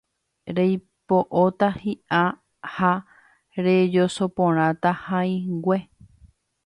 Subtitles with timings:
[0.59, 2.21] reipo'óta hi'a
[2.77, 2.91] ha
[3.67, 5.79] rejosoporãta ha'ỹingue